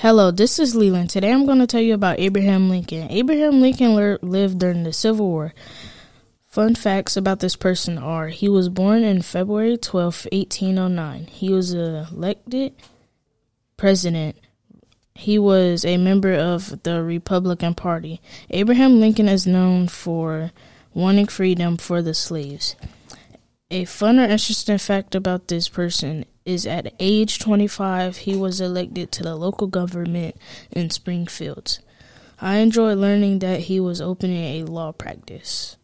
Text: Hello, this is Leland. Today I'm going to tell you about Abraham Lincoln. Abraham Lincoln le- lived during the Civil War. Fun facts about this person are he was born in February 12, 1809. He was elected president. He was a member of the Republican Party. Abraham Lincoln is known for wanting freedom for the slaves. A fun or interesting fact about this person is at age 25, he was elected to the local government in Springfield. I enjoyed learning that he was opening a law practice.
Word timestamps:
Hello, 0.00 0.30
this 0.30 0.58
is 0.58 0.76
Leland. 0.76 1.08
Today 1.08 1.32
I'm 1.32 1.46
going 1.46 1.58
to 1.58 1.66
tell 1.66 1.80
you 1.80 1.94
about 1.94 2.20
Abraham 2.20 2.68
Lincoln. 2.68 3.10
Abraham 3.10 3.62
Lincoln 3.62 3.94
le- 3.94 4.18
lived 4.20 4.58
during 4.58 4.82
the 4.82 4.92
Civil 4.92 5.26
War. 5.26 5.54
Fun 6.46 6.74
facts 6.74 7.16
about 7.16 7.40
this 7.40 7.56
person 7.56 7.96
are 7.96 8.28
he 8.28 8.46
was 8.46 8.68
born 8.68 9.04
in 9.04 9.22
February 9.22 9.78
12, 9.78 10.26
1809. 10.30 11.26
He 11.28 11.50
was 11.50 11.72
elected 11.72 12.74
president. 13.78 14.36
He 15.14 15.38
was 15.38 15.82
a 15.86 15.96
member 15.96 16.34
of 16.34 16.82
the 16.82 17.02
Republican 17.02 17.74
Party. 17.74 18.20
Abraham 18.50 19.00
Lincoln 19.00 19.30
is 19.30 19.46
known 19.46 19.88
for 19.88 20.52
wanting 20.92 21.26
freedom 21.26 21.78
for 21.78 22.02
the 22.02 22.12
slaves. 22.12 22.76
A 23.70 23.86
fun 23.86 24.18
or 24.18 24.24
interesting 24.24 24.76
fact 24.76 25.14
about 25.14 25.48
this 25.48 25.70
person 25.70 26.26
is 26.46 26.66
at 26.66 26.94
age 26.98 27.38
25, 27.38 28.18
he 28.18 28.36
was 28.36 28.60
elected 28.60 29.12
to 29.12 29.22
the 29.22 29.36
local 29.36 29.66
government 29.66 30.36
in 30.70 30.88
Springfield. 30.90 31.80
I 32.40 32.58
enjoyed 32.58 32.98
learning 32.98 33.40
that 33.40 33.60
he 33.60 33.80
was 33.80 34.00
opening 34.00 34.62
a 34.62 34.64
law 34.64 34.92
practice. 34.92 35.76